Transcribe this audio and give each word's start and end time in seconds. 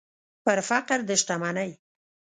پر 0.43 0.57
فقر 0.69 0.99
د 1.09 1.09
شتمنۍ 1.21 1.71